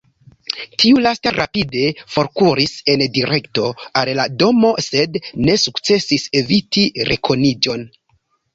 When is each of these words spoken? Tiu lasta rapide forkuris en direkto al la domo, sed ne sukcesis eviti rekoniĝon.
Tiu 0.83 1.01
lasta 1.07 1.33
rapide 1.35 1.83
forkuris 2.13 2.73
en 2.95 3.03
direkto 3.19 3.67
al 4.03 4.13
la 4.21 4.27
domo, 4.45 4.73
sed 4.89 5.21
ne 5.45 5.61
sukcesis 5.67 6.29
eviti 6.43 6.89
rekoniĝon. 7.15 7.89